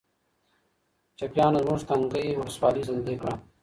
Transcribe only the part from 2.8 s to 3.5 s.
زندۍ کړه.